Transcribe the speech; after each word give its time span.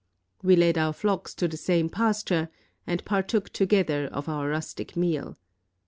"We 0.41 0.55
led 0.55 0.79
our 0.79 0.93
flocks 0.93 1.35
to 1.35 1.47
the 1.47 1.57
same 1.57 1.87
pasture, 1.87 2.49
and 2.87 3.05
partook 3.05 3.49
together 3.51 4.07
of 4.07 4.27
our 4.27 4.49
rustic 4.49 4.97
meal. 4.97 5.37